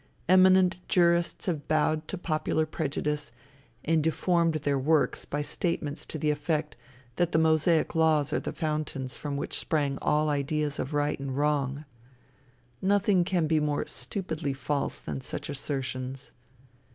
Eminent 0.27 0.77
jurists 0.87 1.45
have 1.45 1.67
bowed 1.67 2.07
to 2.07 2.17
popular 2.17 2.65
prejudice, 2.65 3.31
and 3.85 4.03
deformed 4.03 4.55
their 4.55 4.79
works 4.79 5.25
by 5.25 5.43
statements 5.43 6.07
to 6.07 6.17
the 6.17 6.31
effect 6.31 6.75
that 7.17 7.33
the 7.33 7.37
Mosaic 7.37 7.93
laws 7.93 8.33
are 8.33 8.39
the 8.39 8.51
fountains 8.51 9.15
from 9.15 9.37
which 9.37 9.59
sprang 9.59 9.99
all 10.01 10.27
ideas 10.29 10.79
of 10.79 10.95
right 10.95 11.19
and 11.19 11.37
wrong. 11.37 11.85
Nothing 12.81 13.23
can 13.23 13.45
be 13.45 13.59
more 13.59 13.85
stupidly 13.85 14.53
false 14.53 14.99
than 14.99 15.21
such 15.21 15.49
assertions. 15.51 16.31